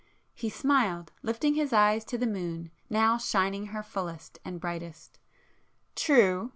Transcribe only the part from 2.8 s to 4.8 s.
now shining her fullest and